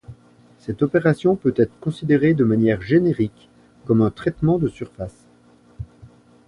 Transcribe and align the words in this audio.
Cette 0.57 0.81
opération 0.81 1.35
peut 1.35 1.53
être 1.57 1.79
considérée 1.79 2.33
de 2.33 2.43
manière 2.43 2.81
générique 2.81 3.49
comme 3.85 4.01
un 4.01 4.09
traitement 4.09 4.57
de 4.57 4.67
surface. 4.67 5.27